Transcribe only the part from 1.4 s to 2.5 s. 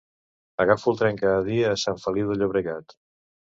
dia a Sant Feliu de